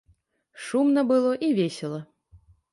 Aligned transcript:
Шумна 0.69 1.05
было 1.13 1.35
і 1.51 1.53
весела. 1.61 2.03